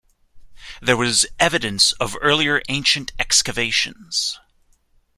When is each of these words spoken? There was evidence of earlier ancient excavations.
There 0.81 0.97
was 0.97 1.27
evidence 1.39 1.91
of 1.91 2.17
earlier 2.21 2.63
ancient 2.69 3.11
excavations. 3.19 4.39